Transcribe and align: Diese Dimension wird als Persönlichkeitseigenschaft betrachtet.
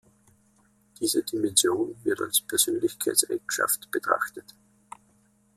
Diese 0.99 1.21
Dimension 1.21 1.95
wird 2.03 2.21
als 2.21 2.41
Persönlichkeitseigenschaft 2.41 3.91
betrachtet. 3.91 4.55